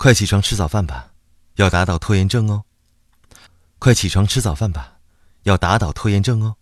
[0.00, 1.10] 快起床吃早饭吧
[1.56, 2.64] 要打倒拖延症哦。
[3.78, 4.96] 快起床吃早饭吧
[5.42, 6.56] 要打倒拖延症哦。